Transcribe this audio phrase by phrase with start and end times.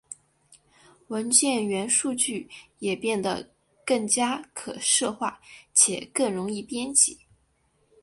[1.09, 3.51] 文件元数据也变得
[3.85, 5.39] 更加可视化
[5.75, 7.19] 且更容易编辑。